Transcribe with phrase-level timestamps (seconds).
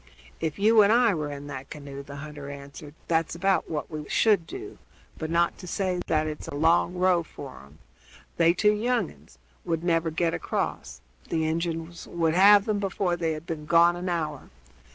[0.39, 4.09] "If you and I were in that canoe," the hunter answered, "that's about what we
[4.09, 4.79] should do;
[5.19, 7.77] but, not to say that it's a long row for 'em,
[8.37, 13.33] they two young uns would never get across; the Injuns would have 'em before they
[13.33, 14.49] had been gone an hour.